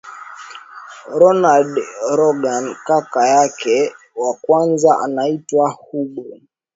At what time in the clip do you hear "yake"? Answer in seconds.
3.27-3.95